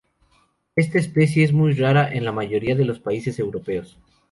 Esta 0.75 0.97
especie 0.97 1.43
es 1.43 1.53
muy 1.53 1.73
rara 1.75 2.11
en 2.11 2.25
la 2.25 2.31
mayoría 2.31 2.73
de 2.75 2.85
los 2.85 2.99
países 2.99 3.37
europeos. 3.37 3.99